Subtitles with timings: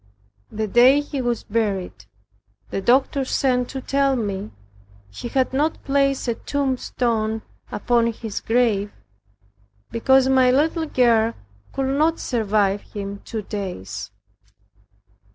[0.51, 2.05] The day he was buried,
[2.71, 4.49] the doctor sent to tell me
[5.11, 8.91] he had not placed a tombstone upon his grave,
[9.91, 11.35] because my little girl
[11.71, 14.09] could not survive him two days.